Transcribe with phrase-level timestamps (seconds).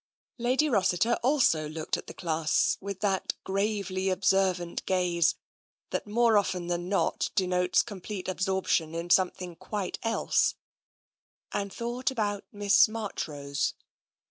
[0.39, 5.35] Lady Rossiter also looked at the class with that gravely observant gaze
[5.91, 10.55] that, more often than not, de notes complete absorption in something quite else,
[11.51, 13.75] and thought about Miss Marchrose.